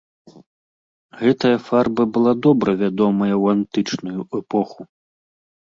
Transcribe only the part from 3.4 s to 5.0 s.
ў антычную эпоху.